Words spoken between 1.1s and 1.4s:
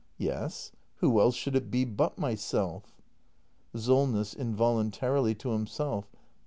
else